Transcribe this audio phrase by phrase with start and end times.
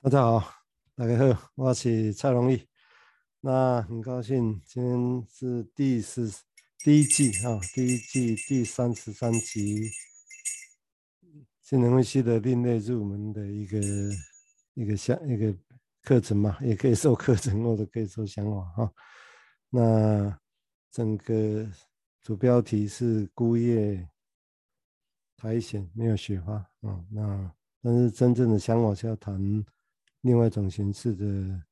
[0.00, 0.54] 大家好，
[0.94, 2.68] 大家好，我是蔡荣义。
[3.40, 6.32] 那很高兴，今天是第十
[6.84, 9.90] 第一季啊，第一季第三十三集，
[11.62, 13.80] 金融分析的另类入门的一个
[14.74, 15.52] 一个项一个
[16.02, 18.92] 课程嘛，也可以说课程，或者可以说想法哈。
[19.68, 20.38] 那
[20.92, 21.68] 整个
[22.22, 24.08] 主标题是孤叶
[25.36, 27.52] 苔藓没有雪花啊，那
[27.82, 29.36] 但是真正的想法是要谈。
[30.22, 31.62] 另外一种形式的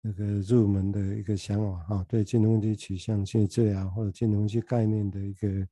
[0.00, 5.68] 那个入门的一个想法哈，对金融分析取向性治疗或者金融分析概念的一个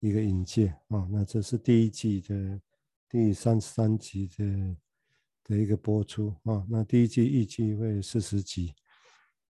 [0.00, 2.60] 一个引介啊，那这是第一季的
[3.08, 4.76] 第三十三集的
[5.44, 8.74] 的一个播出啊，那第一季预计会四十集，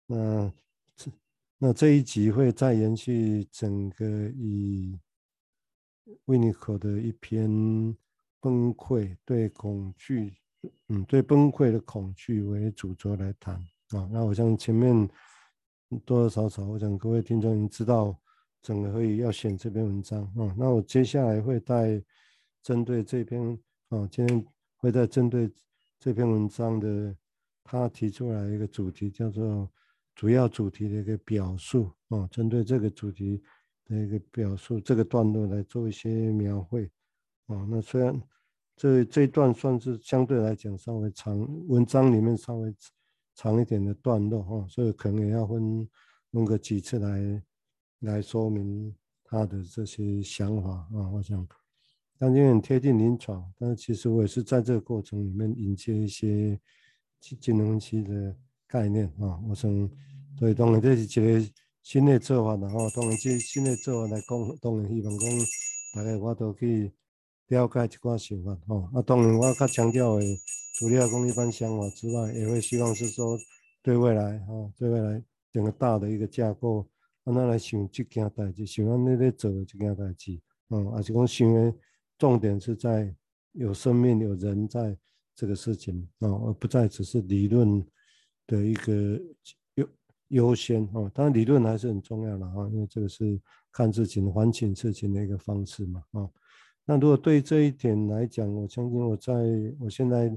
[0.07, 0.53] 那
[0.97, 1.13] 这
[1.59, 4.99] 那这一集会再延续整个以
[6.25, 7.49] 维尼口的一篇
[8.41, 10.35] 崩溃对恐惧。
[10.89, 13.57] 嗯，对崩溃的恐惧为主轴来谈
[13.91, 14.09] 啊。
[14.13, 15.09] 那我想前面
[16.05, 18.17] 多多少少，我想各位听众已经知道，
[18.63, 20.55] 整个会要选这篇文章啊。
[20.57, 22.01] 那我接下来会带
[22.63, 24.47] 针对这篇啊，今天
[24.77, 25.51] 会再针对
[25.99, 27.17] 这篇文章的
[27.65, 29.69] 他提出来一个主题，叫做
[30.15, 32.29] 主要主题的一个表述啊。
[32.31, 33.43] 针对这个主题
[33.87, 36.89] 的一个表述，这个段落来做一些描绘
[37.47, 37.67] 啊。
[37.69, 38.23] 那虽然。
[38.75, 42.75] 这这一段算是相对来讲稍微长，文章里面稍微
[43.35, 45.89] 长一点的段落哈，所以可能也要分
[46.31, 47.43] 弄个几次来
[48.01, 48.93] 来说明
[49.25, 51.09] 他的这些想法啊。
[51.13, 51.47] 我想，
[52.19, 56.59] 当然很贴近临床，但是其实我也是在这个过程里面引接一些
[57.21, 58.37] 金融分析的
[58.67, 59.39] 概念啊。
[59.49, 59.71] 我想，
[60.39, 65.31] 所以当然这是一个新的做法，然后当然这新的做法来讲，当然希望讲
[65.95, 66.91] 大家我都可以。
[67.49, 70.25] 了解一寡想法吼，啊，当然我较强调的，
[70.75, 73.39] 除了讲一般想法之外，也会希望是说
[73.83, 76.89] 对未来吼，对未来整个大的一个架构，
[77.25, 81.75] 安怎来想这件代志，想安尼咧做这件代志，嗯，还是讲想的
[82.17, 83.15] 重点是在
[83.53, 84.97] 有生命有人在
[85.35, 87.85] 这个事情啊，而不再只是理论
[88.47, 89.21] 的一个
[89.75, 89.89] 优
[90.29, 93.39] 优先哦，当然理论还是很重要的啊，因为这个是
[93.71, 96.31] 看事情、反省事情的一个方式嘛，啊。
[96.85, 99.33] 那如果对这一点来讲，我相信我在
[99.79, 100.37] 我现在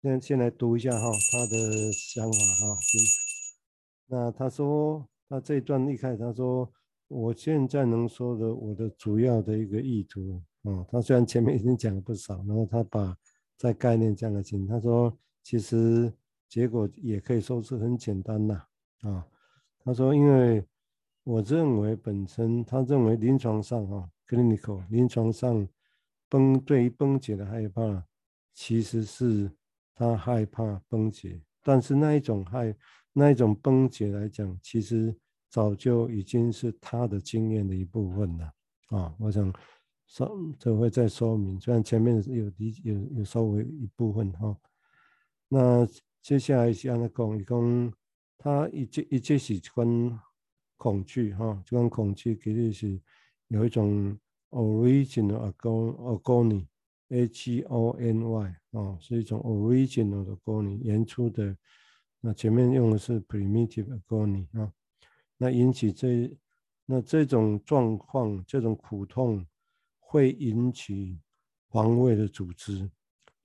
[0.00, 2.78] 先先来读一下哈他的想法哈。
[4.06, 6.70] 那他说他这一段一开始他说，
[7.08, 13.16] 我现在能说的我的主要的一个意图啊，他虽然前面已经讲了不少，然后他把
[13.56, 15.12] 在概念讲了清，他说
[15.42, 16.12] 其实
[16.48, 18.62] 结果也可以说是很简单呐
[19.00, 19.26] 啊。
[19.82, 20.64] 他说因为
[21.24, 25.66] 我认为本身他认为临床上哈 clinical 临床上。
[26.30, 28.06] 崩对于崩解的害怕，
[28.54, 29.50] 其实是
[29.94, 32.74] 他害怕崩解，但是那一种害
[33.12, 35.14] 那一种崩解来讲，其实
[35.48, 38.52] 早就已经是他的经验的一部分了
[38.96, 39.12] 啊。
[39.18, 39.52] 我想
[40.06, 44.56] 稍这会再说明，虽然前面有理有有稍微一部分哈。
[45.48, 45.84] 那
[46.22, 47.92] 接下来是按他讲，一共
[48.38, 50.18] 他一这一这是关
[50.76, 53.00] 恐惧哈，这关恐惧其实是
[53.48, 54.16] 有一种。
[54.50, 61.56] Original agony，H O N Y 啊，是一种 original 的 agony，原初的。
[62.20, 64.72] 那前面用的是 primitive agony 啊，
[65.36, 66.36] 那引起这
[66.84, 69.46] 那这种状况，这种苦痛
[70.00, 71.20] 会引起
[71.68, 72.90] 防卫的组织，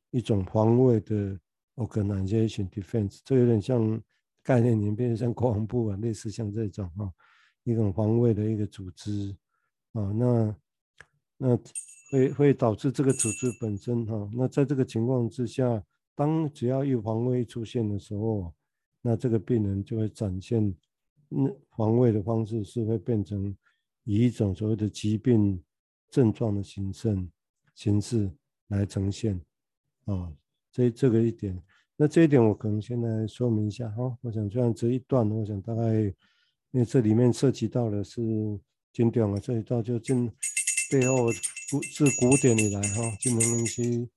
[0.09, 1.39] 一种防卫的
[1.75, 4.01] organization defense，这有点像
[4.41, 7.13] 概念里面像国防部啊，类似像这种啊，
[7.63, 9.37] 一种防卫的一个组织
[9.93, 10.55] 啊，那。
[11.37, 11.57] 那
[12.11, 15.83] 会会导致这个组织本身哈，那在这个情况之下，
[16.15, 18.53] 当只要有防卫出现的时候，
[19.01, 20.73] 那这个病人就会展现，
[21.27, 23.53] 那防卫的方式是会变成
[24.05, 25.61] 以一种所谓的疾病
[26.09, 27.27] 症状的形式
[27.73, 28.31] 形式
[28.69, 29.37] 来呈现，
[30.05, 30.31] 啊，
[30.71, 31.61] 这这个一点，
[31.97, 36.01] 那这一点我可能先来说明一下哈，我想这样这一段，我想大概
[36.71, 38.21] 因为这里面涉及到的是
[38.93, 40.31] 经典啊，涉及到就进。
[40.97, 41.25] 背后
[41.69, 44.07] 古自古典以来哈，金融分析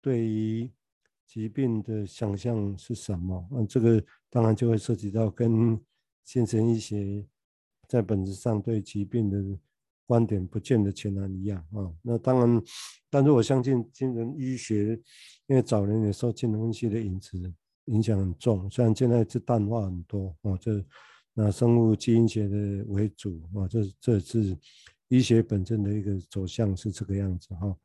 [0.00, 0.70] 对于
[1.26, 3.44] 疾病的想象是什么？
[3.50, 5.76] 那这个当然就会涉及到跟
[6.24, 7.26] 精神医学
[7.88, 9.58] 在本质上对疾病的
[10.06, 11.90] 观点不见得全然一样啊。
[12.02, 12.62] 那当然，
[13.10, 14.96] 但是我相信精神医学，
[15.48, 17.36] 因为早年也受金融分析的影子
[17.86, 20.84] 影响很重，虽然现在是淡化很多啊，这
[21.34, 24.56] 那生物基因学的为主啊，这这是。
[25.12, 27.76] 医学本身的一个走向是这个样子哈，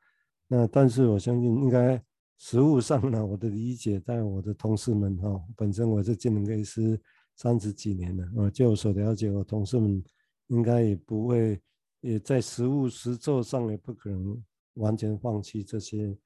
[0.47, 2.01] 那但是我相信应该
[2.38, 6.97] 实务上呢，我的理解，在我的同事们哈，本身我是精神科医师
[7.35, 10.01] 三十几年了，啊，就我所了解，我同事们
[10.47, 11.62] 应该也不会，
[12.00, 14.41] 也在实务实作上也不可能
[14.75, 16.18] 完全放弃这些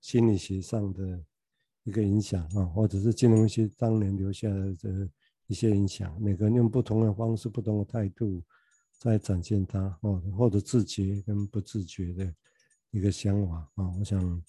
[0.00, 1.24] 心理学上的
[1.84, 5.08] 一个影响啊，或者是精神分析当年留下来的
[5.46, 8.42] 一些影响，每个人用不同的方式、不同的态度
[9.00, 12.34] 在展现它，哦，或者自觉跟不自觉的
[12.90, 14.42] 一个想法啊，我想。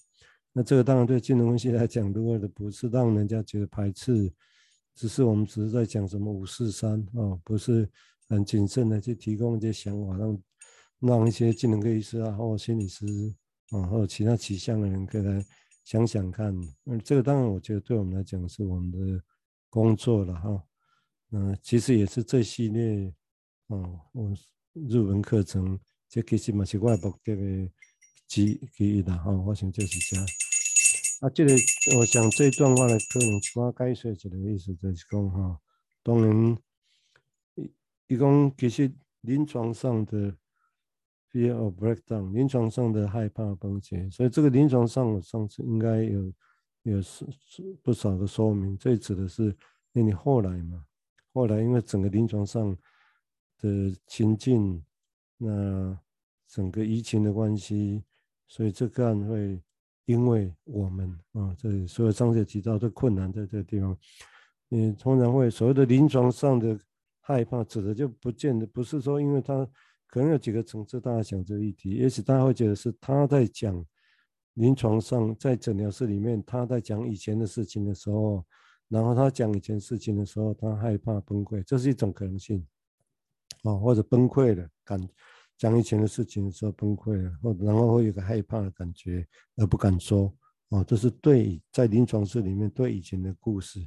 [0.52, 4.30] 那这个当然对金融分析来讲，如果的不是让人家觉得排斥，
[4.94, 7.88] 只是我们只是在讲什么五四三啊，不是
[8.28, 10.42] 很谨慎的去提供一些想法，让
[10.98, 13.06] 让一些金融科医师啊或心理师
[13.70, 15.42] 啊或者其他取向的人可以来
[15.84, 16.54] 想想看。
[16.84, 19.24] 嗯，这个当然我觉得对我们来讲是我们的
[19.70, 20.62] 工作了哈。
[21.30, 23.10] 嗯，其实也是这系列
[23.72, 24.30] 啊，我
[24.74, 25.78] 日文课程
[26.08, 27.70] 这其实嘛是我目的的
[28.28, 30.20] 之之一的哈，我想就是这。
[31.20, 31.54] 啊，这个
[31.96, 35.58] 我想这段话呢，可能我解释一个意思，就是讲哈，
[36.02, 36.58] 当然，
[37.54, 37.72] 一
[38.08, 38.92] 一共其实
[39.22, 40.36] 临床上的
[41.30, 46.32] fear of breakdown，临床上的害怕崩解，所以这个临床上我上次应该有
[46.82, 47.24] 有是
[47.82, 49.54] 不少的说明，这指的是因
[49.94, 50.84] 为你后来嘛，
[51.32, 52.76] 后来因为整个临床上
[53.62, 54.84] 的情境，
[55.38, 55.98] 那
[56.46, 58.04] 整个疫情的关系，
[58.46, 59.58] 所以这个案会。
[60.06, 63.96] 因为我们啊，这所有上次提到的困难在这个地方，
[64.68, 66.76] 你通常会所谓的临床上的
[67.20, 69.64] 害怕，指的就不见得不是说，因为他
[70.08, 73.82] 可能有几个层次，大家想这个议题，也许大家会觉得是他在讲
[74.54, 78.44] 临床上在诊疗室里面，他在讲以前的事情的时候，
[78.88, 82.66] 然后他讲以前事情的时候，他害怕崩溃，这是一种可能性
[83.62, 85.08] 啊，或者崩溃的感。
[85.58, 89.24] 讲以前的事情的时候崩溃了，或然后会有个害怕的感觉
[89.54, 90.34] 而不敢说，
[90.70, 93.78] 哦，这是对在临床室里面对以前的故事，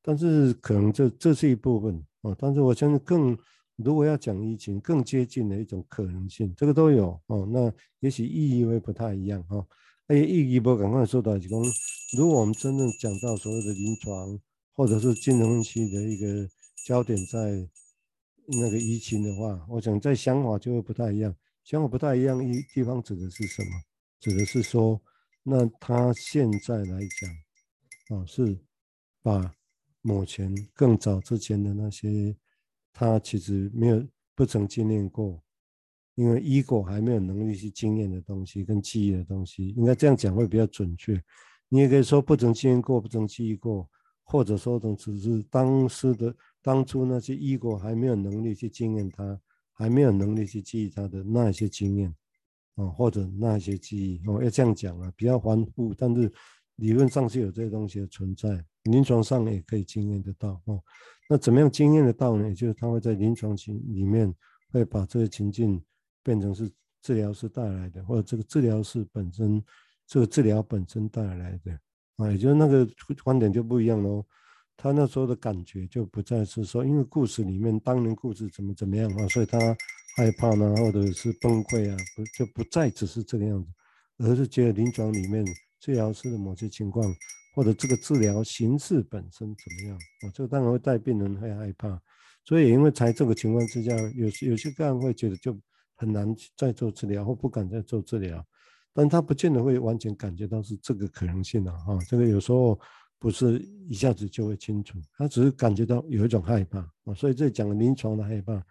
[0.00, 3.36] 但是可能这这是一部分哦，但是我相信更
[3.74, 9.66] 如果要讲疫情更接近的一种可能性，这个都有哦，那也许意义会不太一样哈，
[10.06, 11.64] 哎，意义不赶快说到几公，
[12.16, 14.38] 如果我们真正讲到所谓的临床
[14.72, 16.48] 或者是金融期的一个
[16.86, 17.68] 焦点在。
[18.50, 21.34] 那个疫情的话，我想在想法就会不太一样。
[21.64, 23.68] 想法不太一样，一地方指的是什么？
[24.20, 24.98] 指的是说，
[25.42, 28.58] 那他现在来讲，啊，是
[29.22, 29.54] 把
[30.00, 32.34] 目前更早之前的那些，
[32.90, 34.02] 他其实没有
[34.34, 35.42] 不曾经验过，
[36.14, 41.22] 因为 ego 还没有能力去经验的东西跟记忆的东西，应该这样讲会比较准确。
[41.68, 43.86] 你也可以说不曾经验过，不曾记忆过，
[44.22, 46.34] 或者说总只是当时的。
[46.68, 49.40] 当初那些 ego 还没有能力去经验它，
[49.72, 52.14] 还没有能力去记忆它的那些经验，
[52.74, 56.30] 哦，或者那些记忆，哦，要这样讲啊，比较繁复，但是
[56.76, 60.78] 理论上是有这些东西的存在，临床上也可以经验得到，哦，
[61.26, 62.46] 那怎么样经验得到呢？
[62.46, 64.30] 也就是他会在临床情里面
[64.70, 65.82] 会把这个情境
[66.22, 66.70] 变成是
[67.00, 69.64] 治疗师带来的，或者这个治疗师本身，
[70.06, 71.72] 这个治疗本身带来的，
[72.16, 72.86] 啊，也就是那个
[73.24, 74.22] 观点就不一样喽。
[74.80, 79.58] 他那时候的感觉就不再是说，因为故事里面当年故事怎么怎么样啊，所以他
[80.16, 83.68] 害怕呢，或者是崩溃啊，不就不再只是这个样子，
[84.18, 85.44] 而是觉得临床里面
[85.80, 87.04] 治疗师的某些情况，
[87.56, 92.00] 或者这个治疗形式本身怎么样啊，这当然会带病人会害怕，
[92.44, 95.58] 所以因为在这个情况之下，有有些个案会觉得就
[95.96, 98.46] 很难再做治疗或不敢再做治疗，
[98.94, 102.78] 但他不见得会完全感觉到是这个可能性的啊，这个有时候。
[103.18, 103.58] 不是
[103.88, 108.64] 一下子就会清楚，他只是感觉到有一种害怕啊，所以这讲临床的害怕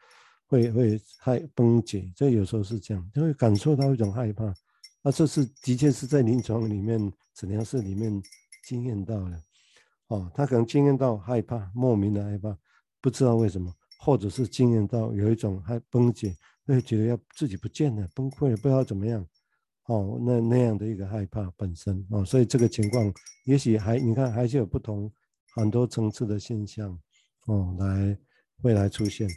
[0.47, 4.53] 会会害崩解，这有时候是这样，就会感受到一种害怕，
[5.01, 8.21] 那这是的确是在临床里面诊疗室里面
[8.65, 9.41] 经验到的，
[10.07, 12.57] 哦，他可能经验到害怕，莫名的害怕，
[13.01, 16.33] 不知道为什么，或者是经验到有一种害崩解，
[16.65, 19.27] 会觉得要自己不见了，崩溃了，不知道怎么样。
[19.87, 23.13] 哦，那那样的一个害怕本身哦，所以这个情况
[23.45, 25.09] 也许还你看还是有不同
[25.55, 26.91] 很多层次的现象
[27.45, 28.17] 哦，来
[28.61, 29.29] 会来出现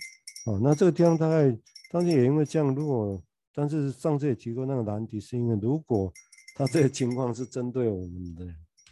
[0.46, 0.58] 哦。
[0.60, 1.56] 那这个地方大概
[1.92, 3.22] 当时也因为这样，如果
[3.54, 6.12] 但是上次也提过那个难题，是因为如果
[6.56, 8.46] 他这个情况是针对我们的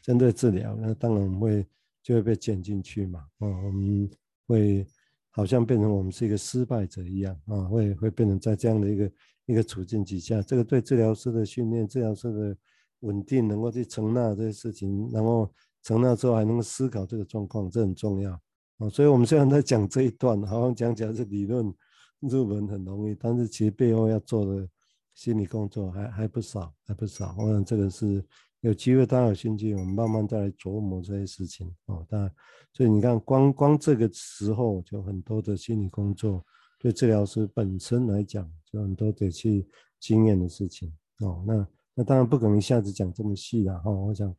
[0.04, 1.66] 针对治疗，那当然我们会
[2.04, 3.20] 就会被卷进去嘛。
[3.38, 4.08] 哦，我们
[4.46, 4.86] 会
[5.30, 9.10] 好像变成我们是一个失败者一样啊，会会变成在这样的一个。
[9.48, 12.56] 一个处境底下，这个对治疗师的训练、治疗师的
[13.00, 15.50] 稳定，能够去承纳这些事情，然后
[15.82, 18.38] 承纳之后还能够思考这个状况，这很重要
[18.76, 18.90] 啊。
[18.90, 21.74] 所以，我们虽然在讲这一段，好像讲起来是理论
[22.20, 24.68] 入门很容易，但是其实背后要做的
[25.14, 27.34] 心理工作还还不少，还不少。
[27.38, 28.22] 我想这个是
[28.60, 32.04] 有机会大家有兴趣，我们慢慢再来琢磨这些事情哦。
[32.06, 32.30] 当然，
[32.74, 36.44] 所以你看，光光这个时候就很多的心理工作，
[36.78, 39.66] 对治疗师本身来讲，就很多得去
[40.00, 41.42] 经验的事情哦。
[41.46, 43.90] 那那当然不可能一下子讲这么细了哈。
[43.90, 44.34] 我想，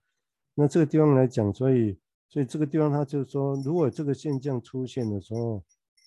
[0.55, 1.97] 那这个地方来讲，所以
[2.29, 5.63] 所以这个地方它就是说，如果这个现象出现的时候，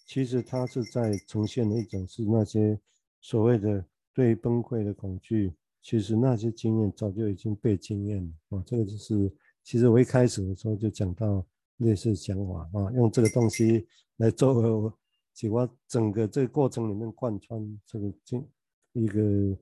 [0.07, 2.79] 其实它是在呈现的一种是那些
[3.21, 5.53] 所谓的对崩溃的恐惧。
[5.85, 11.45] 其实那些经验早就已经被经验了啊，这个就是其实我一开始的时候就讲到
[11.79, 13.85] 类似想法啊，用这个东西
[14.19, 14.99] 来作为我，
[15.35, 18.47] 是我整个这个过程里面贯穿这个经
[18.93, 19.57] 一个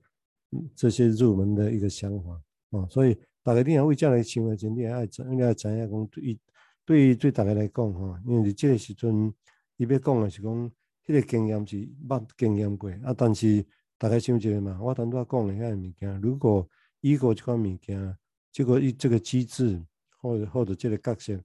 [0.75, 6.39] 这些入门的一个想法啊，所以大家一定要为这来想的前提爱怎样怎样讲，对
[6.85, 9.33] 对于对大家来讲哈，因为你这个时阵
[9.77, 10.73] 你要讲的是讲
[11.05, 11.77] 这个经验是
[12.09, 13.65] 捌经验过啊，但是。
[14.03, 16.67] 大概想一下嘛，我刚才讲的遐物件，如果
[17.03, 18.17] 伊个这款物件，
[18.51, 19.79] 这个伊这个机制，
[20.23, 21.39] 或者或者这个角色，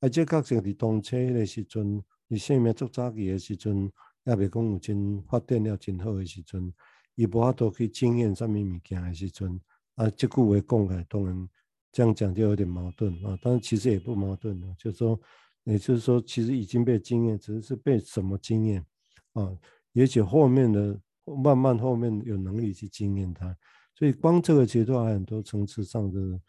[0.00, 3.90] 啊，这个角色伫当初的时阵，你生命足早期的时阵，
[4.24, 6.72] 也未讲有真发展了真好的时阵，
[7.16, 9.60] 伊无法度去经验啥物物件的时阵，
[9.96, 11.48] 啊，这句话讲起来当然
[11.90, 15.20] 这样讲就有点矛盾啊，但是其实也不矛盾啊，就是说，
[15.64, 18.84] 也就是说，其实已经被经验，只是是被什么经验
[19.32, 19.50] 啊，
[19.92, 21.00] 也许后面的。
[21.42, 23.54] 慢慢后面有能力去经验它，
[23.94, 26.40] 所以光这个阶段还很多层次上的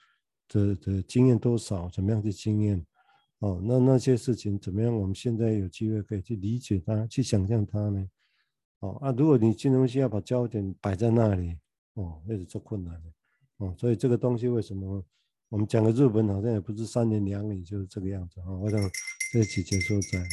[0.48, 2.86] 的的经验多少，怎么样去经验？
[3.39, 4.93] 哦，那那些事情怎么样？
[4.93, 8.10] 我们现在有机会可以去理解它，去想象它呢？
[8.79, 11.58] 哦啊，如果你这东西要把焦点摆在那里，
[11.93, 13.10] 哦，那是做困难的。
[13.58, 15.03] 哦，所以这个东西为什么
[15.50, 18.51] 我们讲的日本好像也不是三言两语就是这个样子啊？
[18.51, 18.79] 我想
[19.31, 20.25] 这几节说在啊。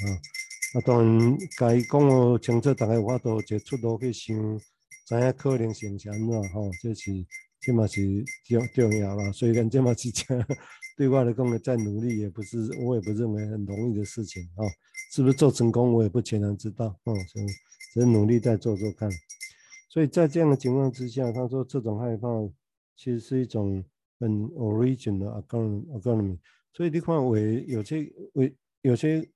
[0.75, 4.37] 啊，当然，该讲哦，清楚，大家有法度一个出路去想，
[5.07, 7.13] 知影可能性是安怎吼，这是
[7.67, 9.33] 这嘛是重重要啦。
[9.33, 10.47] 虽然这嘛是讲
[10.97, 14.65] 对我来讲，再努力也不是，我也不认为很容易的事情哦。
[15.13, 17.15] 是不是做成功，我也不全然知道哦。
[17.27, 17.47] 所以
[17.93, 19.11] 只努力再做做看。
[19.91, 22.29] 所以在这样的情况之下，他说这种害怕
[22.97, 23.85] 其实是一种
[24.21, 26.39] 很 origin 的 autonomy。
[26.73, 29.29] 所以你看，为有些为有些。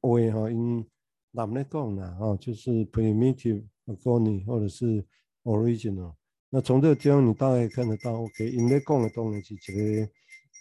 [0.00, 0.86] 话哈，因
[1.32, 5.04] 难来讲啦，哈，就是 primitive autonomy 或者是
[5.42, 6.14] original。
[6.50, 10.10] 那从这个地方你大概看得到，OK，因来讲的当然是一个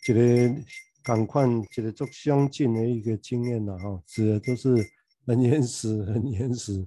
[0.07, 0.61] 一个
[1.03, 4.75] 感官，一个足相近的一个经验啦，哈，指的都是
[5.25, 6.85] 很原始、很原始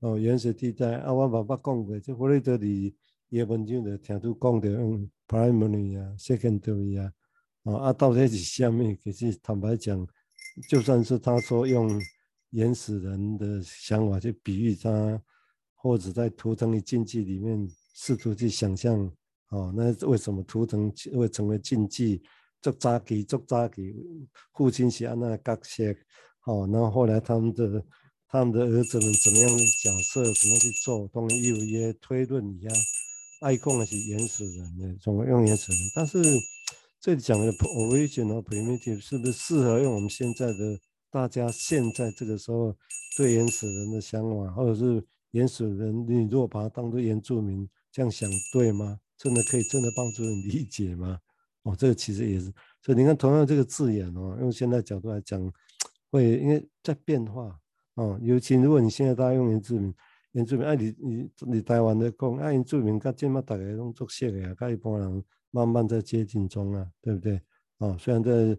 [0.00, 0.96] 哦，原始地带。
[0.96, 2.96] 啊，我爸爸讲过，就弗雷德里
[3.28, 7.12] 叶文就的听都讲的，嗯，primary 啊，secondary 啊，
[7.62, 8.96] 哦，啊，到底是啥物？
[9.02, 10.06] 其实坦白讲。
[10.68, 12.00] 就算是他说用
[12.50, 15.20] 原始人的想法去比喻他，
[15.74, 19.10] 或者在图腾的禁忌里面试图去想象，
[19.48, 22.22] 哦，那为什么图腾会成为禁忌？
[22.60, 23.94] 做扎基，做扎基，
[24.52, 25.84] 父亲是安那角色，
[26.44, 27.82] 哦，然后后来他们的
[28.28, 31.08] 他们的儿子们怎么样的角色，怎么去做？
[31.08, 32.76] 当然有一些推论一样，
[33.40, 35.80] 爱讲的是原始人的，怎么用原始人？
[35.94, 36.22] 但是。
[37.00, 42.74] 这里讲的 original primitive 是不是适合用我们现在的大家现在这个时候
[43.14, 48.98] 对原始人的想法，或者是原始人，你如果把它当做原住民这样想，对吗？
[49.16, 51.16] 真的可以真的帮助人理解吗？
[51.62, 55.40] 哦，这个其实也是，所以你看同样这个字眼哦，用现在角度来讲，
[56.10, 57.56] 会因为在变化
[57.94, 59.94] 哦，尤其如果你现在大家用原住民，
[60.32, 65.24] 原住民，哎，你你你台湾的讲，哎，原住民，跟今嘛大家拢做熟的啊，跟一般人。
[65.54, 67.40] 慢慢在接近中啊，对不对？
[67.78, 68.58] 哦，虽然在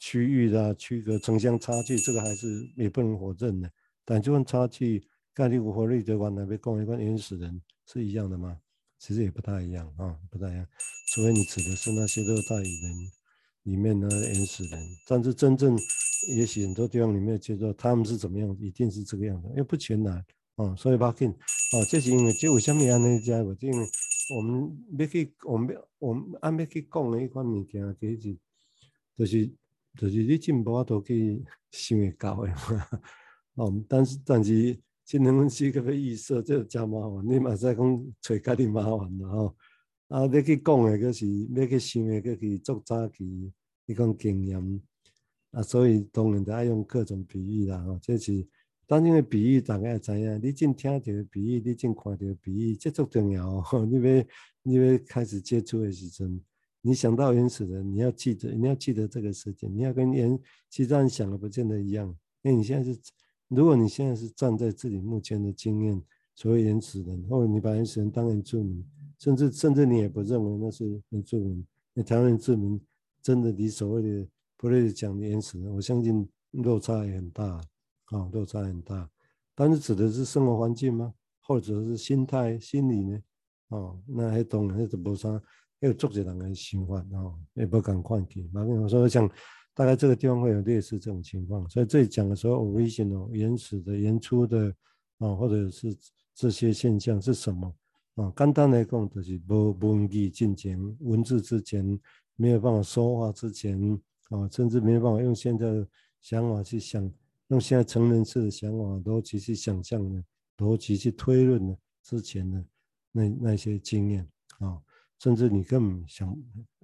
[0.00, 3.70] 区域的区隔城乡差距，这个还是也不能否认的。
[4.04, 8.58] 但这份差距，概率无法率的话，那边共一个原始人是一样的吗？
[9.02, 10.64] 其实也不太一样啊，不太一样。
[11.08, 13.10] 除非你指的是那些热带雨林
[13.64, 15.76] 里面的原始人，但是真正
[16.36, 20.76] 也许很多地方里面接受他们是怎么样，一定是这个样子，因为不全然啊。
[20.76, 23.44] 所以巴金啊，这是因为这为什么安尼讲？
[23.44, 23.86] 我因为。
[24.36, 28.38] 我们要去，我们要，我们按要去讲的一款物件，其实
[29.18, 29.50] 就是，
[29.98, 32.88] 就是你进步啊都可以想会到的嘛。
[33.56, 37.26] 哦， 但是但是这两个是个要预设，这真麻烦。
[37.28, 39.56] 你嘛在讲找家己麻烦嘛吼。
[40.08, 43.52] 啊，要去讲的，就是要去想的，要去做早期
[43.86, 44.82] 一种经验。
[45.52, 47.82] 啊，所以当然就爱用各种比喻啦。
[47.84, 48.46] 吼，这是。
[48.84, 53.86] 当今的比喻大概知影，你正听到的比喻，你正看到的比喻，这足重要哦。
[53.86, 54.24] 你要
[54.62, 56.38] 你要开始接触的时阵，
[56.82, 62.06] 你想到原始人，你要记得，你要记得这个事情，你要跟原其他人想的不见得一样。
[62.42, 62.98] 因为你现在是，
[63.54, 66.02] 如果你现在是站在自己目前的经验，
[66.34, 68.82] 所谓原始人，或者你把原始人当原住民，
[69.18, 72.80] 甚至甚至你也不认为那是原住民，那台湾人志明
[73.20, 77.62] 真的离所谓的普雷斯讲的原始人，我相信落差也很大啊、
[78.12, 79.08] 哦，落差很大。
[79.54, 81.12] 但是指的是生活环境吗？
[81.42, 83.20] 或者是心态、心理呢？
[83.68, 85.30] 哦，那还当然，那就无啥，
[85.78, 88.48] 还有作者人的想法哦，也不敢换题。
[88.50, 89.28] 马跟我说，我想
[89.74, 91.68] 大概这个地方会有类似这种情况。
[91.68, 94.74] 所以这里讲的时候，original 原始的、原初的
[95.18, 95.96] 啊，或者是
[96.34, 97.74] 这些现象是什么？
[98.16, 101.98] 啊，简单来讲，就是无文字进前，文字之前
[102.36, 103.80] 没有办法说话之前，
[104.28, 105.88] 啊，甚至没有办法用现在的
[106.20, 107.10] 想法去想，
[107.48, 110.22] 用现在成人式的想法逻辑去想象的，
[110.58, 112.64] 逻辑去推论的之前的
[113.12, 114.78] 那那些经验啊，
[115.18, 116.36] 甚至你根本想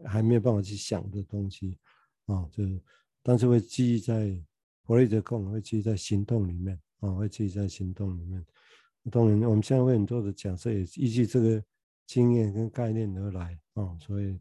[0.04, 1.76] 还没有办法去想的东西
[2.28, 2.62] 啊，就
[3.22, 4.42] 但是会记忆在
[4.84, 8.42] 弗雷德讲，会记忆在行动里面啊，会记忆在行动里面。
[9.10, 11.62] 当然，我们现在会很多的假设也依据这个
[12.06, 14.38] 经验跟概念而来啊，所以，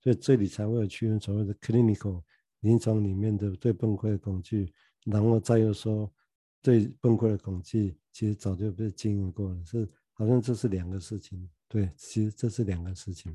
[0.00, 2.22] 所以这里才会有区分所谓的 clinical
[2.60, 4.72] 临床里面的对崩溃的恐惧，
[5.04, 6.12] 然后再又说
[6.60, 13.32] 对崩溃的恐惧，其实早就被经验过了，是好像这是两个事情，对，其实这是两个事情，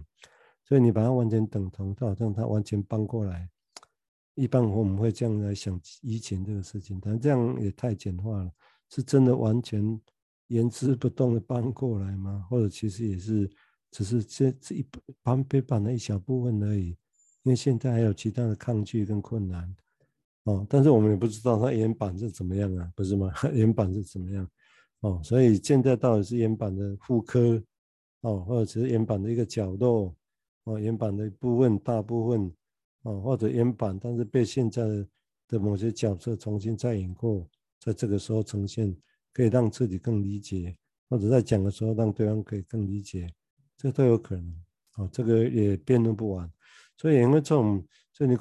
[0.64, 3.50] 所以你把它完全等同，就好像它完全搬过来，
[4.38, 8.52] 一般我们会这样来想移情这个事情，但这样也太简化了，
[8.90, 10.00] 是真的完全。
[10.50, 12.48] 原封不动的搬过来吗？
[12.50, 13.52] 或者其实也是，
[13.92, 14.86] 只是这这一
[15.22, 16.96] 搬被搬了一小部分而已。
[17.44, 19.76] 因为现在还有其他的抗拒跟困难，
[20.44, 23.30] 哦，但是我们也不知道它原版是怎么样啊，不是吗？
[23.52, 24.50] 原版是怎么样？
[25.02, 27.62] 哦，所以现在到底是原版的妇科，
[28.22, 30.16] 哦，或者只是原版的一个角落，
[30.64, 32.50] 哦，原版的一部分大部分，
[33.04, 34.84] 哦，或者原版但是被现在
[35.48, 37.48] 的某些角色重新再演过，
[37.80, 38.96] 在这个时候呈现。
[39.34, 40.76] 可以让自己更理解，
[41.08, 43.32] 或者在讲的时候让对方可以更理解，
[43.78, 44.64] 这都有可能。
[44.96, 46.52] 哦，这个也辩论不完。
[46.98, 48.36] 所以因为这种，所以你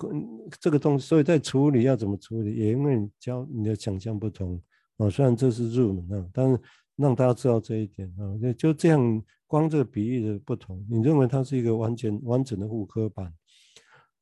[0.58, 4.58] 这个东西，所以在处理要怎么处理，也因为你教你的想象不同。
[4.96, 6.58] 哦，虽然这是入门啊，但是
[6.96, 13.30] 让大家知道这一点啊，就就这样，光这个比喻的不同，你认为它是一个完全完整的复刻版，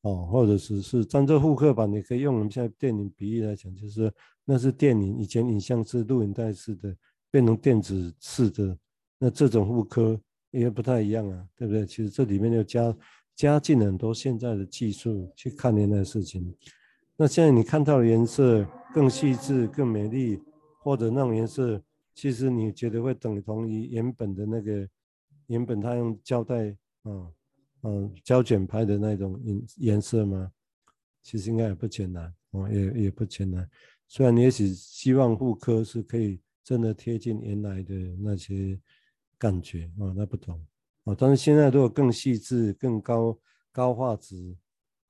[0.05, 4.11] 哦，或者是是，但这复刻版你可以用我们现在电影比喻来讲，就是。
[4.47, 6.95] 那是电影，以前影像是录影带式的，
[7.31, 8.77] 变成电子式的，
[9.19, 11.87] 那这种复刻也不太一样啊，对不对？
[11.87, 12.95] 其实这里面又加
[13.35, 16.55] 加进很多现在的技术去看原来的事情。
[17.17, 20.39] 那现在你看到的颜色更细致、更美丽，
[20.83, 21.83] 或者那种颜色，
[22.15, 24.87] 其实你觉得会等同于原本的那个
[25.47, 26.69] 原本他用胶带
[27.05, 27.33] 啊
[27.85, 30.51] 嗯胶卷拍的那种颜颜色吗？
[31.23, 33.67] 其实应该也不简单哦，也也不简单。
[34.07, 38.79] 虽然你也许希望复刻是可以真的贴近原来的那些
[39.39, 40.63] 感觉啊，那不同
[41.05, 43.39] 啊，但是现在如果更细致、更高
[43.73, 44.57] 高画质，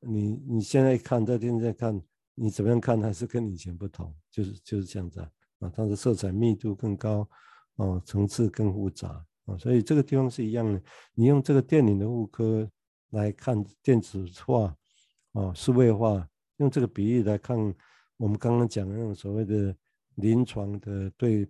[0.00, 2.02] 你你现在看在电视上看，
[2.34, 7.28] 你怎么样看还是跟以前不同，就是就是这样子啊，啊，但是色彩密度更高，
[7.76, 10.82] 哦，层次更复杂啊，所以这个地方是一样的。
[11.14, 12.68] 你用这个电影的物科
[13.10, 14.76] 来看电子化
[15.32, 16.28] 啊，数位化，
[16.58, 17.74] 用这个比喻来看。
[18.16, 19.76] 我们刚刚讲的那种所谓的
[20.14, 21.48] 临床的对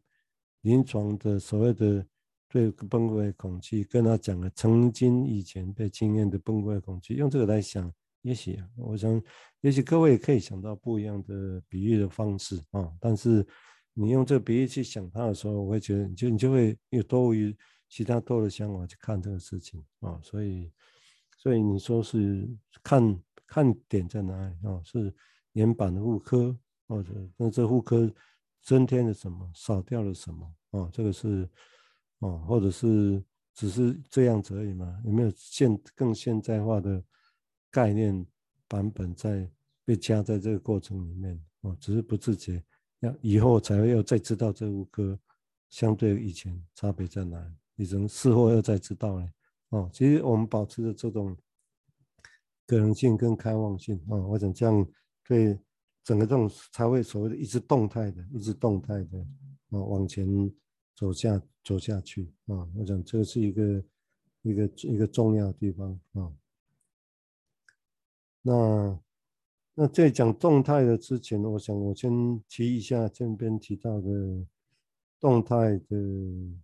[0.63, 2.05] 临床的所谓的
[2.49, 9.23] 对崩溃恐惧，跟他讲了曾经以前被经验的崩溃恐惧，用这个来想，也许，我想
[9.61, 12.91] 也许各位也可以想到不一样的比喻的方式啊。
[12.99, 13.47] 但是
[13.93, 17.55] 你用这个比喻去想它的时候，我会觉得你就你就会有多于
[17.95, 20.19] 其他多的想法去看这个事情啊。
[20.23, 20.73] 所以
[21.37, 22.49] 所以你说是
[22.83, 24.81] 看看点在哪里啊？
[24.85, 25.15] 是。
[25.55, 28.13] 原版的复刻，或者那这复刻
[28.61, 30.55] 增添了什么，少掉了什么？
[30.71, 31.49] 哦，这个是
[32.19, 33.23] 哦，或者是
[33.55, 35.01] 只是这样子而已嘛？
[35.05, 37.01] 有没有现更现代化的
[37.71, 38.27] 概念
[38.67, 39.49] 版本在
[39.85, 41.41] 被加在这个过程里面？
[41.61, 42.61] 哦，只是不自觉，
[42.99, 45.17] 要以后才会要再知道这复刻
[45.69, 47.55] 相对以前差别在哪里？
[47.77, 49.33] 你从事后要再知道呢？
[49.71, 51.37] 哦，其实我们保持着这种
[52.67, 54.87] 可能性跟开放性啊，我想这样。
[55.27, 55.59] 对
[56.03, 59.19] 整个这种才会所谓的一直动态的，一直动态的
[59.71, 60.29] 啊，往前
[60.95, 63.85] 走下走下去啊，我想这个是一个
[64.43, 66.31] 一个一个重要的地方啊。
[68.43, 69.01] 那
[69.73, 72.13] 那在讲动态的之前，我想我先
[72.51, 74.47] 提一下这边提到的
[75.25, 75.97] 动态的，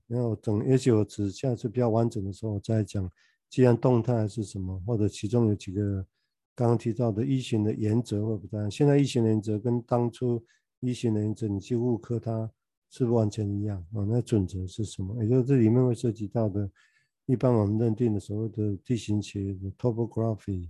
[0.06, 3.10] 然后等也许我只下次比较完整的时候再讲，
[3.48, 6.06] 既然动态是什么，或者其中有几个。
[6.52, 10.44] 刚刚提到的依循的原则会不太一样，现在依循原则跟当初
[10.80, 12.50] 依循原则，你去复刻它
[12.90, 14.04] 是不完全一样啊？
[14.06, 15.22] 那准则是什么？
[15.22, 16.70] 也就是这里面会涉及到的，
[17.24, 20.68] 一般我们认定的所谓的地形学的 topography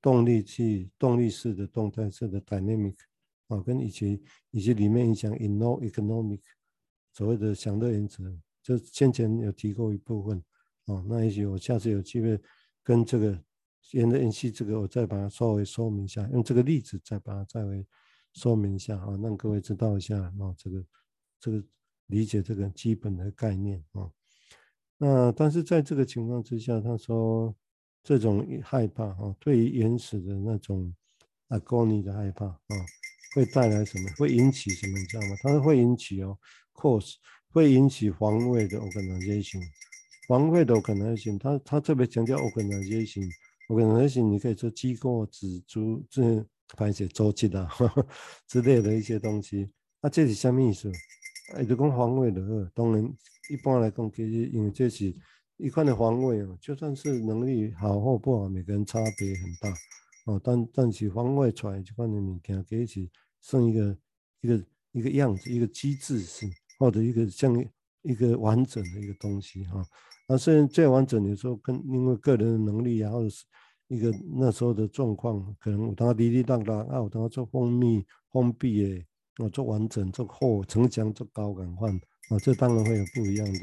[0.00, 2.96] 动力器、动力式的、动态式的 dynamic
[3.48, 6.40] 啊，跟以及以及里面影响 inno economic
[7.18, 8.22] 所谓的享乐原则，
[8.62, 10.40] 就先前有提过一部分
[10.84, 11.02] 啊。
[11.08, 12.40] 那也许我下次有机会
[12.80, 13.36] 跟这个
[13.90, 17.84] 沿着延续这个，我再把它稍微说明一下，用这个例子再把它再为
[18.34, 20.84] 说明一下啊，让各位知道一下啊，这个
[21.40, 21.60] 这个
[22.06, 24.08] 理解这个基本的概念啊。
[24.96, 27.52] 那但是在这个情况之下，他说
[28.04, 30.94] 这种害怕啊，对于原始的那种
[31.48, 32.60] 阿哥尼的害怕啊，
[33.34, 34.08] 会带来什么？
[34.16, 34.98] 会引起什么？
[34.98, 35.36] 你知道吗？
[35.42, 36.38] 它是会引起哦
[36.74, 37.14] ，cause
[37.50, 39.62] 会引起防卫的 organization，
[40.26, 47.68] 防卫的 organization，他他特别强调 organization，organization 你可以说机构、组织、这排解组织的
[48.46, 49.70] 之类的一些东西。
[50.00, 50.90] 那、啊、这是什么意思？
[51.54, 53.12] 哎，就讲防卫的，当然。
[53.50, 55.16] 一般来讲，其实因为这是
[55.56, 59.74] 一块的防卫哦，就算是能力好或不好，每个人差别很大
[60.28, 60.40] 哦。
[60.42, 63.10] 但但是防卫出来这块的物件，其实
[63.40, 63.98] 算一个
[64.40, 67.52] 一个一个样子，一个机制性，或者一个像
[68.02, 69.84] 一个完整的一个东西哈。
[70.28, 73.44] 那虽然最完整的时候，跟因为个人的能力啊，或者是
[73.88, 79.04] 一个那时候的状况，可能有当滴滴答答啊，有当做封闭封闭的，
[79.38, 81.94] 哦，做完整做厚城墙做高感换。
[82.28, 83.60] 啊，这当然会有不一样的，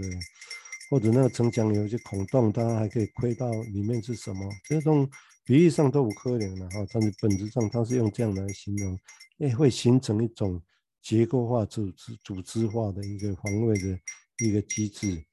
[0.90, 5.08] 或者那个城墙有一些孔洞，大家还可以窥到里面是什么，这种
[5.46, 6.86] 比喻上都有可能的哈。
[6.92, 9.00] 但是本质上，它是用这样来形容，
[9.38, 10.62] 诶，会形成一种
[11.02, 13.98] 结构化、组织、组织化的一个防卫的
[14.40, 15.24] 一个机制，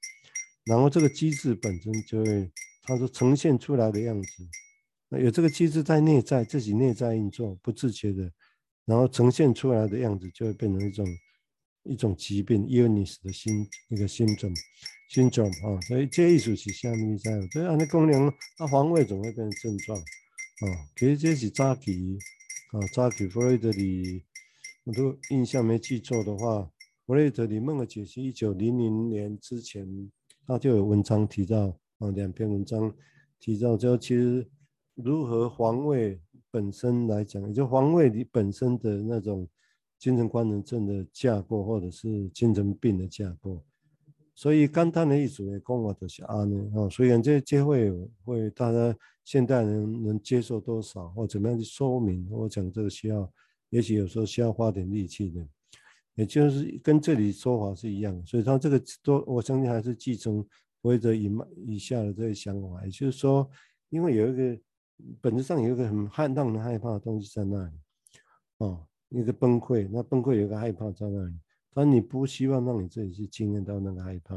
[0.65, 2.51] 然后这个机制本身就会，
[2.83, 4.29] 它说呈现出来的样子，
[5.09, 8.31] 那有这个机制在内在自己内在运作，不自觉的，
[8.85, 11.07] 然后呈现出来的样子就会变成一种。
[11.85, 14.55] 一种疾病，illness 的心一个心症
[15.13, 17.49] symptom，syndrome 啊，所以这意思是什么意思？
[17.49, 20.65] 所以按你功能，啊，防卫总会变成症状啊。
[20.97, 22.19] 其实这是早期
[22.73, 24.23] 啊，早期弗雷德里，
[24.85, 26.71] 我都印象没记错的话，
[27.07, 29.87] 弗雷德里梦的解析，一九零零年之前，
[30.47, 32.93] 他就有文章提到啊，两篇文章
[33.39, 34.49] 提到，就其实
[34.95, 36.19] 如何防卫
[36.51, 39.49] 本身来讲，也就防卫你本身的那种。
[39.99, 43.65] 精神官能症的架构，或者是精神病的架构，
[44.43, 46.91] 所以简单的意思来讲话就是安尼哦。
[46.91, 47.93] 虽然这这会
[48.25, 53.33] 会大家现代人能接受多少，或怎么样去说明，我讲这个需要，
[53.71, 55.47] 也许有时候需要花点力气的，
[56.17, 58.21] 也就是跟这里说法是一样。
[58.27, 60.45] 所以他这个都我相信还是继承
[60.83, 61.31] 或者以
[61.65, 63.49] 以下的这个想法，也就是说，
[63.91, 64.59] 因为有一个
[65.21, 67.73] 本质上有一个很害让人害怕的东西在那里，
[68.59, 68.85] 哦。
[69.15, 71.35] 一个崩溃，那崩溃有个害怕在那里，
[71.75, 74.37] 当你不希望让你自己去经验到那个害怕，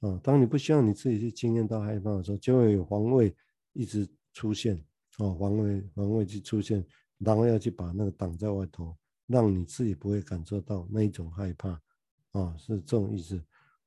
[0.00, 3.34] 啊，当你不希望你自己去经验到害怕的时候，就会有防卫
[3.72, 4.76] 一直出现，
[5.18, 6.84] 啊，防卫防卫去出现，
[7.18, 11.80] 然后要去把那个挡在外头，让你自己不会感受到那一种害怕，
[12.32, 13.36] 啊，是这种意思，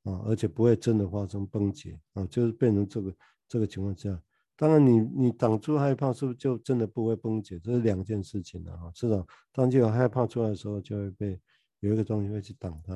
[0.03, 3.15] 啊，而且不会真的发生崩解，啊，就是变成这个
[3.47, 4.21] 这个情况下。
[4.57, 7.59] 当然你，你挡住害怕，是不是就真的不会崩解？
[7.59, 8.89] 这是两件事情了啊。
[8.95, 11.37] 至少当就有害怕出来的时候，就会被
[11.79, 12.93] 有一个东西会去挡它。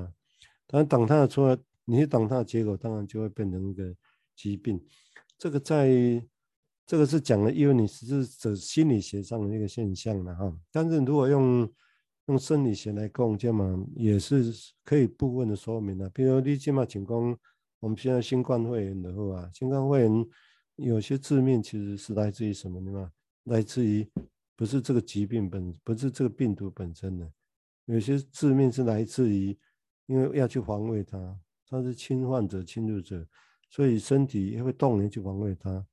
[0.67, 3.95] 当然挡它的出来，你去挡它的结果，当然就会变成一个
[4.35, 4.79] 疾病。
[5.37, 5.89] 这个在
[6.85, 10.53] 这个是讲的，因为你是指心理学上的一个现象了哈。
[10.71, 11.71] 但是如果用
[12.27, 16.09] 用生理学来讲，这么也是可以部分的说明的。
[16.09, 17.37] 比如你这么情况，
[17.79, 20.25] 我们现在新冠肺炎的话，新冠肺炎。
[20.75, 23.11] 有些致命其实是来自于什么的嘛？
[23.43, 24.09] 来自于
[24.55, 27.29] 不是这个疾病本，不是这个病毒本身的。
[27.89, 29.57] 有些致命是来自于，
[30.05, 33.27] 因为要去防卫它，它是侵犯者、侵入者，
[33.71, 35.83] 所以身体也会动员去防卫它。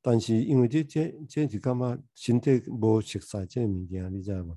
[0.00, 1.98] 但是因为这这这是干嘛？
[2.14, 4.56] 身体无熟悉这个物件，你知道吗？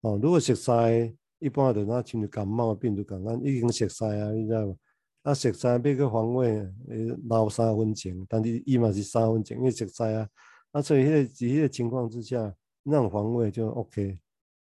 [0.00, 4.74] 哦，如果熟悉，一般的那像感冒、病毒感染已经熟悉啊，你知道吗？
[5.22, 6.48] 啊，熟悉要去防卫，
[6.88, 10.28] 诶，留三分情，但是伊嘛是三分情，因为熟悉啊。
[10.72, 12.52] 啊，所以迄个迄个情况之下，
[12.82, 14.18] 那种防卫就 OK，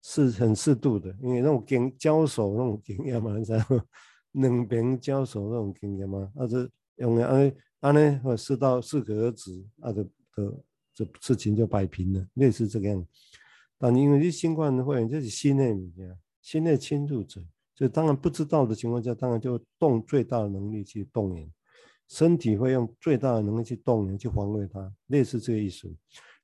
[0.01, 3.83] 是很适度的，因为那种经交手那种经验嘛，你知道吗？
[4.33, 13.05] 两边交手那种经验嘛，啊，就用个安安尼，或适到适可而止，啊，就就这事情就摆平了，类似这个样。
[13.77, 17.41] 但因为你新冠的肺炎这是新的物件，新的侵入者。
[17.73, 21.51] 就当然不知道的情况下，当然就动最大的能力去动员，
[22.07, 25.91] 身体会用最大的能力去动员去防卫它，类似这个意思。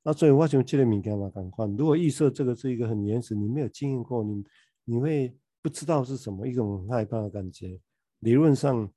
[0.08, 1.30] 那所以为什么这个敏感嘛？
[1.32, 4.42] 赶快，如果预设这个是一个很原始，你没有经验过，你
[4.86, 7.78] 你会不知道是什么一种很害怕的感觉。
[8.20, 8.90] 理论上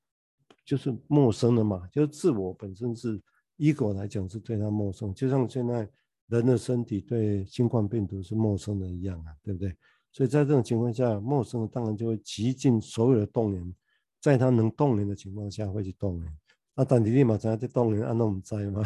[0.64, 3.20] 就是陌生的嘛，就是自我本身是
[3.58, 5.12] ego 来讲是对他陌生。
[5.12, 5.90] 就像现在
[6.28, 9.76] 人的身体对新冠病毒是陌生的一样啊，对不对？
[10.12, 13.74] 所以在这种情况下，陌生的当然就会极尽所有的动员，
[14.20, 16.32] 在他能动员的情况下会去动员。
[16.74, 18.82] 啊，但是你嘛知影这动员，啊，拢唔知嘛，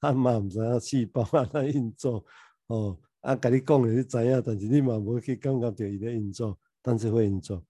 [0.00, 2.24] 啊嘛唔知影细胞啊在运作，
[2.66, 7.64] 哦，啊，跟你讲的你知影，但是你嘛无去感觉到伊在运作，但是会运作。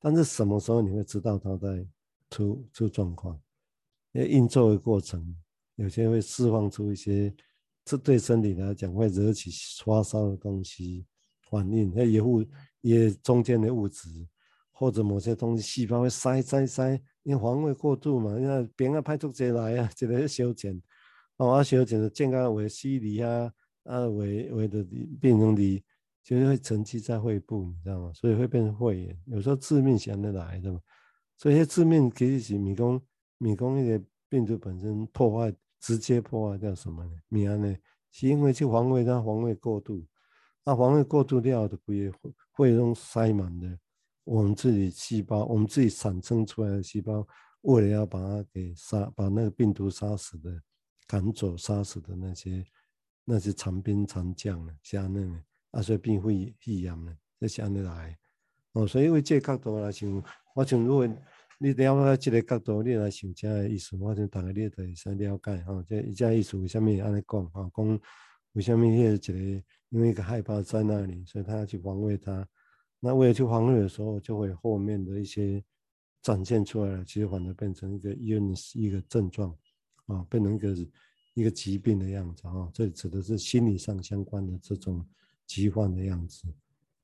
[0.00, 1.86] 但是什么时候你会知道它在
[2.30, 3.40] 出出状况？
[4.12, 5.36] 因为运作的过程，
[5.76, 7.34] 有些会释放出一些，
[7.84, 9.50] 这对身体来讲会惹起
[9.84, 11.06] 发烧的东西
[11.50, 12.44] 反应，那也物
[12.80, 14.08] 也中间的物质，
[14.78, 20.78] 或者某些东西细胞会塞塞塞，因为防卫过度嘛，因为别个派出者来啊，就来修剪，
[21.38, 23.50] 哦，啊修剪的健康为稀离啊，
[23.84, 24.84] 啊为为的
[25.20, 25.82] 病人里。
[26.28, 28.10] 就是会沉积在肺部，你知道吗？
[28.12, 30.80] 所以会变成肺炎，有时候致命性的来的嘛。
[31.38, 33.00] 所以致命其实是米工
[33.38, 37.12] 米工那个病毒本身破坏，直接破坏掉什么呢？
[37.28, 37.72] 米安呢？
[38.10, 40.04] 是因为去防卫它防卫过度，
[40.64, 42.10] 那防卫过度掉的肺
[42.56, 43.78] 肺中塞满的
[44.26, 47.24] 我们自己细胞，我们自己产生出来的细胞，
[47.60, 50.60] 为了要把它给杀，把那个病毒杀死的
[51.06, 52.64] 赶走、杀死的那些
[53.24, 55.32] 那些残兵残将呢，像那个。
[55.72, 58.16] 啊，所以病会肺炎呢，这是安尼来
[58.72, 58.86] 哦。
[58.86, 61.06] 所以为这个角度来想，我想如果
[61.58, 65.84] 你了解这个角度，你来想这个意思，我想大概你都会先了解哈。
[65.86, 67.70] 这这意思为什么安尼讲哈？
[67.76, 68.00] 讲
[68.52, 72.46] 为什么那个因为一个害怕在那里，所以他要去防卫他。
[73.00, 75.62] 那为了去防御的时候，就会后面的一些
[76.22, 79.54] 展现出来了，其实反而变成一个 illness 一个症状
[80.06, 80.76] 啊，变成一个
[81.34, 82.70] 一个疾病的样子啊。
[82.72, 85.04] 这指的是心理上相关的这种。
[85.48, 86.42] 疾患的样子，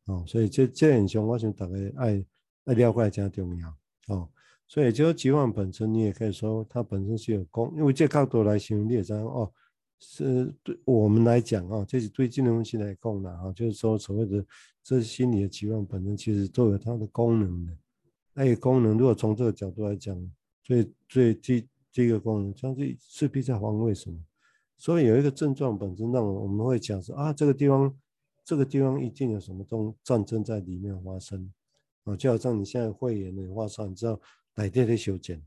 [0.07, 2.26] 哦，所以这这现象，我想大家爱
[2.64, 3.76] 爱了解才重要，
[4.09, 4.28] 哦，
[4.66, 9.52] 所以就疾患本身，你也可以说它本身是有功，因为这角度来形容，你也知道哦，
[10.03, 14.45] 是对我们来讲啊，这是对金融分析来讲的啊，就是说所谓的
[14.83, 17.73] 这心理的期望本身，其实都有它的功能的，
[18.35, 20.15] 那个功能，如果从这个角度来讲，
[20.62, 24.19] 最最第第一个功能，像是势必在防卫什么，
[24.77, 27.97] 所以有一个症状本身，让我们会讲说啊，这个地方。
[28.45, 31.49] 这个地方一定有什么东战争在里面发生，
[32.03, 34.21] 啊，就好像你现在肺炎的发烧，你知道
[34.57, 35.41] 哪地的修剪，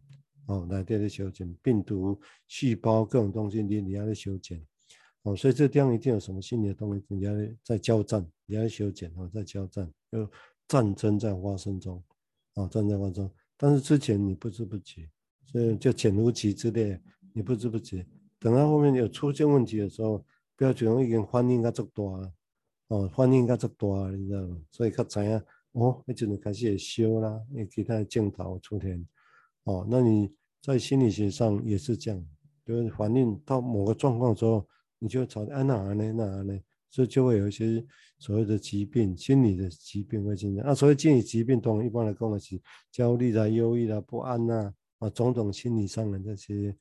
[0.48, 4.64] 哦，哪地的修剪，病毒、细胞各种东西你你要在修剪，
[5.24, 10.30] 哦，所以这地方一定有什么新的东西，你要在交战，你要修剪，哦，在交战，就
[10.68, 12.04] 战争在发生中，
[12.56, 15.10] 哦，战争发生，但是之前你不知不觉，
[15.46, 17.00] 所以就潜伏期之内，
[17.34, 18.06] 你不知不觉，
[18.40, 20.24] 等到后面有出现问题的时候，
[20.56, 22.04] 不要觉得已经反应该足大。
[22.90, 24.62] 哦，反应较足大，你知道吗？
[24.70, 29.04] 所以较知影哦，那就开始会烧啦，因为其他镜头出现。
[29.66, 32.26] 哦，那你在心理学上也是这样，
[32.66, 37.86] 就是反应到某个状况之后，你就会吵啊哪呢哪呢，所以就会有一些
[38.18, 40.64] 所谓的疾病，心理的疾病会出现。
[40.64, 42.60] 啊，所谓心理疾病，通常一般来讲的是
[42.92, 46.76] 焦虑啦、忧郁啦、不安呐，啊，种种心理上的这些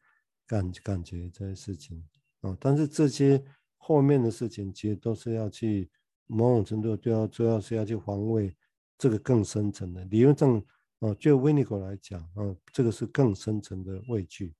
[0.46, 2.02] 感感觉这些事情。
[2.40, 3.44] 哦，但是这些。
[3.86, 5.90] 后面的事情其实都是要去
[6.26, 8.56] 某种程度都要主要是要去防卫
[8.96, 10.64] 这个更深层的理论上
[11.04, 14.54] 哦，就维尼口来讲啊，这个是更深层的畏惧，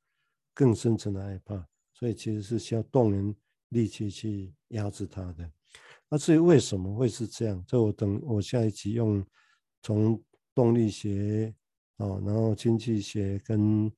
[0.52, 3.34] 更深层的害怕，所以其实是需要动员
[3.70, 5.50] 力气去压制它的。
[6.10, 9.24] 那至于为什么会是这样，这我等我下一期用
[9.82, 10.22] 从
[10.54, 11.54] 动力学
[11.96, 13.90] 啊，然后经济学跟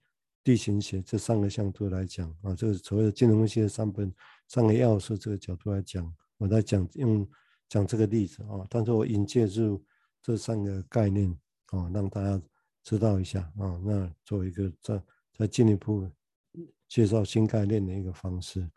[0.45, 4.15] 地形学这三个向度来讲啊，这个所谓的金融分析的三本。
[4.49, 7.29] 三个要素这个角度来讲，我在讲用
[7.69, 9.85] 讲这个例子啊，但是我引介入
[10.23, 11.37] 这三个概念
[11.73, 12.41] 哦，让大家
[12.83, 15.03] 知道一下啊，那做一个再
[15.39, 16.09] 再进一步
[16.89, 18.69] 介绍新概念的一个方式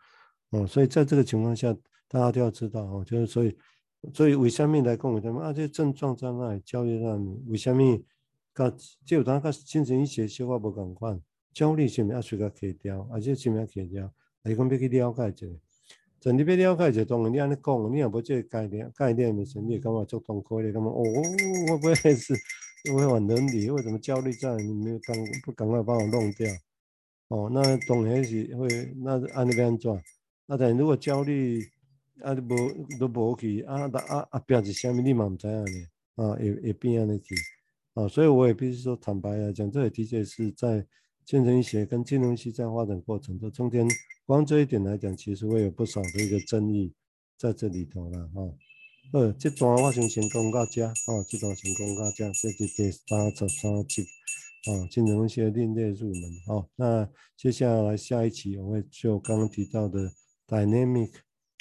[0.50, 1.72] 哦，所以在这个情况下，
[2.08, 3.56] 大家都要知道啊，就是所以
[4.12, 7.98] 所以为什么来讲他们啊，这症状在那里，焦虑在那里，为什么？
[8.52, 8.76] 个
[9.06, 11.18] 就当个精神医学消化不共款，
[11.54, 14.12] 焦虑是不是要随个戒掉，而且是不是要戒掉？
[14.42, 15.46] 你讲要去了解者，
[16.18, 21.00] 真你要了解者，当然你安尼讲，你也无这个概念，概念的时候，你感觉足痛苦，你感觉哦，
[21.70, 22.34] 我不会是，
[22.92, 24.56] 我会很能理，为什么焦虑在？
[24.56, 26.48] 你没有赶不赶快把我弄掉？
[27.28, 29.90] 哦，那当然是会，那安尼变怎？
[30.46, 31.62] 那但如果焦虑
[32.22, 35.02] 啊，你无都无去啊，啊啊变是虾米？
[35.02, 36.24] 你嘛唔知影呢？
[36.24, 37.34] 啊，也也变安尼去，
[37.94, 40.86] 啊，所以我也必须说坦白来讲，这也的确是在。
[41.22, 43.86] 精神医学跟金融系在发展过程中，中间
[44.26, 46.92] 光这一点来讲，其实会有不少的一个争议
[47.36, 48.42] 在这里头了哈。
[49.12, 54.06] 呃，这段我先先讲到这，哦，这段先讲到这，这是第三十三集，
[54.68, 60.12] 哦，金融系另类入门，哦，那接下来下一期我会就刚刚提到的
[60.46, 61.10] dynamic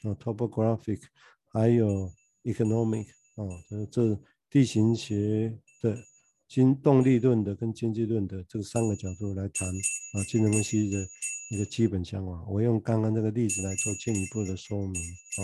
[0.04, 1.02] 啊，topographic，
[1.48, 2.12] 还有
[2.44, 4.20] economic 啊，这这
[4.52, 5.98] 地形学的
[6.48, 9.68] 经动力论的跟经济论的这三个角度来谈
[10.14, 11.04] 啊，金融分析的
[11.50, 12.46] 一个基本想法。
[12.48, 15.42] 我用刚刚这个例子来做进一步的说明啊。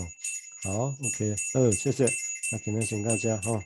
[0.65, 2.05] 好，OK，嗯，谢谢，
[2.51, 3.63] 那今天先到这哈。